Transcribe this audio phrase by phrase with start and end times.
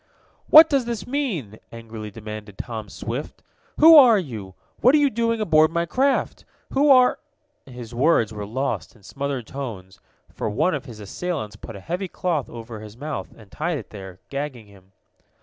[0.47, 3.43] "What does this mean?" angrily demanded Tom Swift.
[3.79, 4.55] "Who are you?
[4.79, 6.43] What are you doing aboard my craft?
[6.71, 7.19] Who are"
[7.67, 9.99] His words were lost in smothered tones,
[10.33, 13.91] for one of his assailants put a heavy cloth over his mouth, and tied it
[13.91, 14.93] there, gagging him.